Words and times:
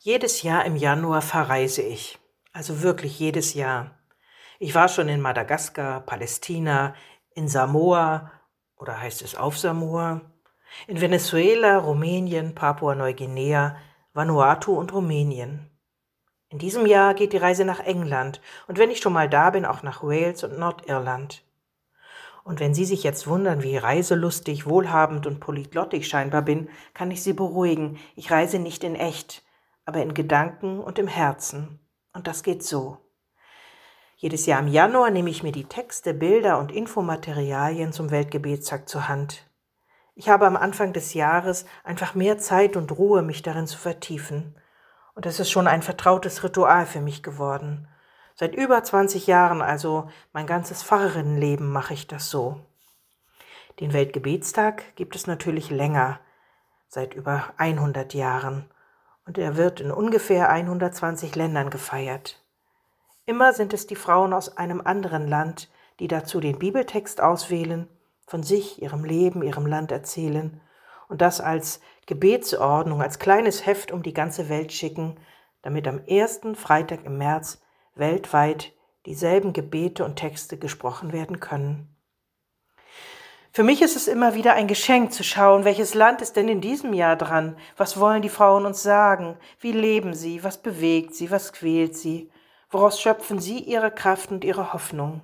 Jedes 0.00 0.42
Jahr 0.42 0.64
im 0.64 0.76
Januar 0.76 1.22
verreise 1.22 1.82
ich. 1.82 2.20
Also 2.52 2.82
wirklich 2.82 3.18
jedes 3.18 3.54
Jahr. 3.54 3.98
Ich 4.60 4.72
war 4.76 4.88
schon 4.88 5.08
in 5.08 5.20
Madagaskar, 5.20 6.02
Palästina, 6.02 6.94
in 7.34 7.48
Samoa 7.48 8.30
oder 8.76 9.00
heißt 9.00 9.22
es 9.22 9.34
auf 9.34 9.58
Samoa, 9.58 10.20
in 10.86 11.00
Venezuela, 11.00 11.78
Rumänien, 11.78 12.54
Papua-Neuguinea, 12.54 13.76
Vanuatu 14.12 14.78
und 14.78 14.92
Rumänien. 14.92 15.68
In 16.48 16.60
diesem 16.60 16.86
Jahr 16.86 17.14
geht 17.14 17.32
die 17.32 17.38
Reise 17.38 17.64
nach 17.64 17.80
England 17.80 18.40
und 18.68 18.78
wenn 18.78 18.92
ich 18.92 19.00
schon 19.00 19.12
mal 19.12 19.28
da 19.28 19.50
bin, 19.50 19.64
auch 19.64 19.82
nach 19.82 20.04
Wales 20.04 20.44
und 20.44 20.60
Nordirland. 20.60 21.42
Und 22.44 22.60
wenn 22.60 22.72
Sie 22.72 22.84
sich 22.84 23.02
jetzt 23.02 23.26
wundern, 23.26 23.64
wie 23.64 23.76
reiselustig, 23.76 24.64
wohlhabend 24.64 25.26
und 25.26 25.40
polyglott 25.40 25.92
ich 25.92 26.06
scheinbar 26.06 26.42
bin, 26.42 26.70
kann 26.94 27.10
ich 27.10 27.20
Sie 27.20 27.32
beruhigen. 27.32 27.98
Ich 28.14 28.30
reise 28.30 28.60
nicht 28.60 28.84
in 28.84 28.94
echt 28.94 29.42
aber 29.88 30.02
in 30.02 30.12
Gedanken 30.12 30.80
und 30.80 30.98
im 30.98 31.08
Herzen. 31.08 31.80
Und 32.12 32.26
das 32.26 32.42
geht 32.42 32.62
so. 32.62 32.98
Jedes 34.16 34.44
Jahr 34.44 34.60
im 34.60 34.68
Januar 34.68 35.08
nehme 35.08 35.30
ich 35.30 35.42
mir 35.42 35.50
die 35.50 35.64
Texte, 35.64 36.12
Bilder 36.12 36.58
und 36.58 36.70
Infomaterialien 36.70 37.94
zum 37.94 38.10
Weltgebetstag 38.10 38.86
zur 38.86 39.08
Hand. 39.08 39.48
Ich 40.14 40.28
habe 40.28 40.46
am 40.46 40.58
Anfang 40.58 40.92
des 40.92 41.14
Jahres 41.14 41.64
einfach 41.84 42.14
mehr 42.14 42.36
Zeit 42.36 42.76
und 42.76 42.98
Ruhe, 42.98 43.22
mich 43.22 43.40
darin 43.40 43.66
zu 43.66 43.78
vertiefen. 43.78 44.60
Und 45.14 45.24
es 45.24 45.40
ist 45.40 45.50
schon 45.50 45.66
ein 45.66 45.80
vertrautes 45.80 46.44
Ritual 46.44 46.84
für 46.84 47.00
mich 47.00 47.22
geworden. 47.22 47.88
Seit 48.34 48.54
über 48.54 48.84
20 48.84 49.26
Jahren, 49.26 49.62
also 49.62 50.10
mein 50.34 50.46
ganzes 50.46 50.82
Pfarrerinnenleben, 50.82 51.66
mache 51.66 51.94
ich 51.94 52.06
das 52.06 52.28
so. 52.28 52.60
Den 53.80 53.94
Weltgebetstag 53.94 54.96
gibt 54.96 55.16
es 55.16 55.26
natürlich 55.26 55.70
länger, 55.70 56.20
seit 56.88 57.14
über 57.14 57.54
100 57.56 58.12
Jahren 58.12 58.68
und 59.28 59.36
er 59.36 59.58
wird 59.58 59.80
in 59.80 59.90
ungefähr 59.90 60.48
120 60.48 61.36
Ländern 61.36 61.68
gefeiert. 61.68 62.42
Immer 63.26 63.52
sind 63.52 63.74
es 63.74 63.86
die 63.86 63.94
Frauen 63.94 64.32
aus 64.32 64.56
einem 64.56 64.80
anderen 64.80 65.28
Land, 65.28 65.68
die 66.00 66.08
dazu 66.08 66.40
den 66.40 66.58
Bibeltext 66.58 67.20
auswählen, 67.20 67.88
von 68.26 68.42
sich, 68.42 68.80
ihrem 68.80 69.04
Leben, 69.04 69.42
ihrem 69.42 69.66
Land 69.66 69.92
erzählen 69.92 70.62
und 71.08 71.20
das 71.20 71.42
als 71.42 71.80
Gebetsordnung, 72.06 73.02
als 73.02 73.18
kleines 73.18 73.66
Heft 73.66 73.92
um 73.92 74.02
die 74.02 74.14
ganze 74.14 74.48
Welt 74.48 74.72
schicken, 74.72 75.18
damit 75.60 75.86
am 75.86 75.98
ersten 76.06 76.54
Freitag 76.54 77.04
im 77.04 77.18
März 77.18 77.60
weltweit 77.94 78.72
dieselben 79.04 79.52
Gebete 79.52 80.06
und 80.06 80.16
Texte 80.16 80.56
gesprochen 80.56 81.12
werden 81.12 81.38
können. 81.38 81.94
Für 83.58 83.64
mich 83.64 83.82
ist 83.82 83.96
es 83.96 84.06
immer 84.06 84.34
wieder 84.34 84.54
ein 84.54 84.68
Geschenk 84.68 85.12
zu 85.12 85.24
schauen, 85.24 85.64
welches 85.64 85.94
Land 85.94 86.22
ist 86.22 86.36
denn 86.36 86.46
in 86.46 86.60
diesem 86.60 86.92
Jahr 86.92 87.16
dran? 87.16 87.56
Was 87.76 87.98
wollen 87.98 88.22
die 88.22 88.28
Frauen 88.28 88.64
uns 88.64 88.84
sagen? 88.84 89.36
Wie 89.58 89.72
leben 89.72 90.14
sie? 90.14 90.44
Was 90.44 90.58
bewegt 90.58 91.16
sie? 91.16 91.32
Was 91.32 91.52
quält 91.52 91.96
sie? 91.96 92.30
Woraus 92.70 93.00
schöpfen 93.00 93.40
sie 93.40 93.58
ihre 93.58 93.90
Kraft 93.90 94.30
und 94.30 94.44
ihre 94.44 94.72
Hoffnung? 94.72 95.22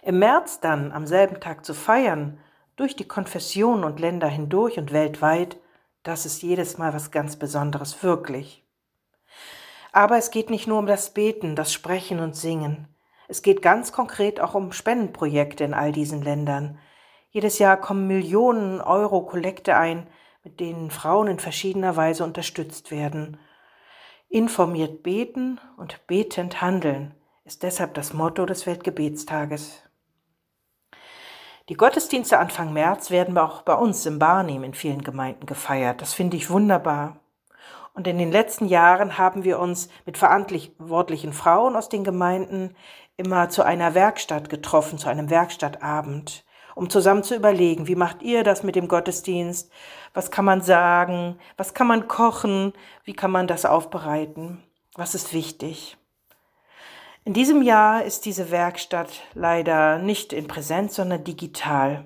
Im 0.00 0.20
März 0.20 0.60
dann, 0.60 0.90
am 0.90 1.06
selben 1.06 1.38
Tag 1.38 1.66
zu 1.66 1.74
feiern, 1.74 2.38
durch 2.76 2.96
die 2.96 3.06
Konfessionen 3.06 3.84
und 3.84 4.00
Länder 4.00 4.28
hindurch 4.28 4.78
und 4.78 4.90
weltweit, 4.90 5.58
das 6.04 6.24
ist 6.24 6.40
jedes 6.40 6.78
Mal 6.78 6.94
was 6.94 7.10
ganz 7.10 7.36
Besonderes, 7.36 8.02
wirklich. 8.02 8.64
Aber 9.92 10.16
es 10.16 10.30
geht 10.30 10.48
nicht 10.48 10.66
nur 10.66 10.78
um 10.78 10.86
das 10.86 11.10
Beten, 11.10 11.56
das 11.56 11.74
Sprechen 11.74 12.20
und 12.20 12.36
Singen. 12.36 12.88
Es 13.28 13.42
geht 13.42 13.60
ganz 13.60 13.92
konkret 13.92 14.40
auch 14.40 14.54
um 14.54 14.72
Spendenprojekte 14.72 15.62
in 15.62 15.74
all 15.74 15.92
diesen 15.92 16.22
Ländern, 16.22 16.78
jedes 17.32 17.58
Jahr 17.58 17.78
kommen 17.78 18.06
Millionen 18.06 18.80
Euro 18.80 19.22
Kollekte 19.22 19.76
ein, 19.76 20.06
mit 20.44 20.60
denen 20.60 20.90
Frauen 20.90 21.28
in 21.28 21.38
verschiedener 21.38 21.96
Weise 21.96 22.24
unterstützt 22.24 22.90
werden. 22.90 23.38
Informiert 24.28 25.02
beten 25.02 25.58
und 25.76 26.06
betend 26.06 26.60
handeln 26.60 27.14
ist 27.44 27.62
deshalb 27.62 27.94
das 27.94 28.12
Motto 28.12 28.46
des 28.46 28.66
Weltgebetstages. 28.66 29.82
Die 31.68 31.74
Gottesdienste 31.74 32.38
Anfang 32.38 32.72
März 32.72 33.10
werden 33.10 33.36
auch 33.38 33.62
bei 33.62 33.74
uns 33.74 34.04
im 34.04 34.18
Barnim 34.18 34.62
in 34.62 34.74
vielen 34.74 35.02
Gemeinden 35.02 35.46
gefeiert. 35.46 36.02
Das 36.02 36.12
finde 36.12 36.36
ich 36.36 36.50
wunderbar. 36.50 37.16
Und 37.94 38.06
in 38.06 38.18
den 38.18 38.30
letzten 38.30 38.66
Jahren 38.66 39.16
haben 39.16 39.44
wir 39.44 39.58
uns 39.58 39.88
mit 40.04 40.18
verantwortlichen 40.18 41.32
Frauen 41.32 41.76
aus 41.76 41.88
den 41.88 42.04
Gemeinden 42.04 42.74
immer 43.16 43.48
zu 43.48 43.62
einer 43.62 43.94
Werkstatt 43.94 44.48
getroffen, 44.50 44.98
zu 44.98 45.08
einem 45.08 45.30
Werkstattabend 45.30 46.44
um 46.74 46.90
zusammen 46.90 47.22
zu 47.22 47.34
überlegen, 47.34 47.86
wie 47.86 47.96
macht 47.96 48.22
ihr 48.22 48.44
das 48.44 48.62
mit 48.62 48.76
dem 48.76 48.88
Gottesdienst? 48.88 49.70
Was 50.14 50.30
kann 50.30 50.44
man 50.44 50.60
sagen? 50.60 51.38
Was 51.56 51.74
kann 51.74 51.86
man 51.86 52.08
kochen? 52.08 52.72
Wie 53.04 53.14
kann 53.14 53.30
man 53.30 53.46
das 53.46 53.64
aufbereiten? 53.64 54.62
Was 54.94 55.14
ist 55.14 55.32
wichtig? 55.32 55.96
In 57.24 57.34
diesem 57.34 57.62
Jahr 57.62 58.02
ist 58.04 58.24
diese 58.24 58.50
Werkstatt 58.50 59.08
leider 59.34 59.98
nicht 59.98 60.32
in 60.32 60.48
Präsenz, 60.48 60.96
sondern 60.96 61.24
digital. 61.24 62.04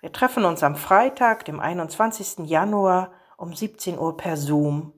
Wir 0.00 0.12
treffen 0.12 0.44
uns 0.44 0.62
am 0.62 0.76
Freitag, 0.76 1.44
dem 1.44 1.60
21. 1.60 2.48
Januar 2.48 3.12
um 3.36 3.54
17 3.54 3.98
Uhr 3.98 4.16
per 4.16 4.36
Zoom. 4.36 4.92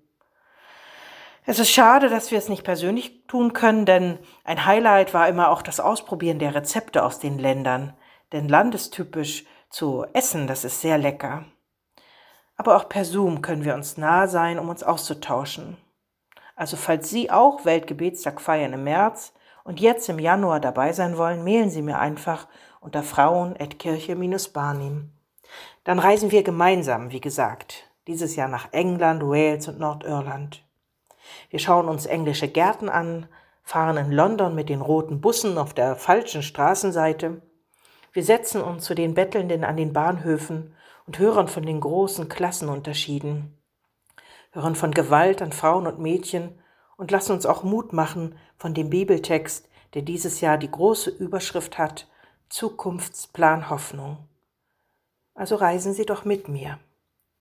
Es 1.47 1.59
ist 1.59 1.71
schade, 1.71 2.09
dass 2.09 2.31
wir 2.31 2.39
es 2.39 2.49
nicht 2.49 2.65
persönlich 2.65 3.27
tun 3.27 3.53
können, 3.53 3.85
denn 3.85 4.19
ein 4.45 4.65
Highlight 4.65 5.13
war 5.13 5.29
immer 5.29 5.51
auch 5.51 5.61
das 5.61 5.81
Ausprobieren 5.81 6.39
der 6.39 6.55
Rezepte 6.55 7.03
aus 7.03 7.19
den 7.19 7.39
Ländern 7.39 7.95
denn 8.35 8.49
landestypisch 8.49 9.47
zu 9.71 10.05
essen, 10.13 10.49
das 10.49 10.65
ist 10.65 10.83
sehr 10.83 10.99
lecker. 10.99 11.47
Aber 12.57 12.77
auch 12.77 12.89
per 12.89 13.05
Zoom 13.05 13.43
können 13.43 13.65
wir 13.65 13.75
uns 13.75 13.97
nahe 13.97 14.27
sein, 14.29 14.59
um 14.59 14.69
uns 14.69 14.83
auszutauschen. 14.83 15.77
Also 16.57 16.77
falls 16.77 17.11
Sie 17.11 17.31
auch 17.31 17.65
Weltgebetstag 17.65 18.41
feiern 18.41 18.73
im 18.73 18.83
März 18.85 19.33
und 19.63 19.79
jetzt 19.81 20.09
im 20.09 20.19
Januar 20.19 20.59
dabei 20.61 20.93
sein 20.93 21.17
wollen, 21.17 21.45
mailen 21.45 21.71
Sie 21.71 21.83
mir 21.83 22.01
einfach 22.01 22.49
unter 22.81 23.05
frauen.kirche-barnim. 23.05 25.13
Dann 25.85 26.01
reisen 26.01 26.33
wir 26.33 26.43
gemeinsam, 26.43 27.13
wie 27.13 27.21
gesagt, 27.21 27.89
dieses 28.09 28.35
Jahr 28.35 28.49
nach 28.49 28.73
England, 28.73 29.23
Wales 29.23 29.69
und 29.69 29.79
Nordirland. 29.79 30.65
Wir 31.51 31.61
schauen 31.61 31.89
uns 31.89 32.07
englische 32.07 32.49
Gärten 32.49 32.89
an, 32.89 33.29
fahren 33.63 33.97
in 33.97 34.11
London 34.11 34.57
mit 34.57 34.69
den 34.69 34.81
roten 34.81 35.21
Bussen 35.21 35.57
auf 35.57 35.73
der 35.73 35.95
falschen 35.95 36.43
Straßenseite 36.43 37.41
wir 38.15 38.23
setzen 38.23 38.63
uns 38.63 38.85
zu 38.85 38.95
den 38.95 39.13
Bettelnden 39.15 39.65
an 39.65 39.77
den 39.77 39.93
Bahnhöfen 39.93 40.75
und 41.07 41.19
hören 41.19 41.49
von 41.49 41.67
den 41.67 41.81
großen 41.81 42.29
Klassenunterschieden, 42.29 43.59
hören 44.53 44.77
von 44.77 44.93
Gewalt 44.93 45.43
an 45.43 45.53
Frauen 45.53 45.89
und 45.89 45.99
Mädchen 45.99 46.59
und 46.97 47.11
lassen 47.11 47.33
uns 47.33 47.45
auch 47.45 47.65
Mut 47.65 47.93
machen 47.93 48.39
von 48.57 48.73
dem 48.73 48.89
Bibeltext, 48.89 49.69
der 49.95 50.03
dieses 50.03 50.41
Jahr 50.41 50.59
die 50.59 50.71
große 50.71 51.11
Überschrift 51.11 51.77
hat 51.77 52.09
Zukunftsplan 52.49 53.69
Hoffnung. 53.69 54.29
Also 55.35 55.57
reisen 55.57 55.93
Sie 55.93 56.07
doch 56.07 56.25
mit 56.25 56.49
mir. 56.49 56.79